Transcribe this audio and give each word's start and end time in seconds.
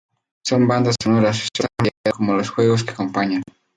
Sus 0.43 0.65
bandas 0.67 0.95
sonoras 0.99 1.47
son 1.55 1.67
tan 1.67 1.67
variadas 2.05 2.17
como 2.17 2.33
los 2.33 2.49
juegos 2.49 2.83
que 2.83 2.89
acompañan. 2.89 3.43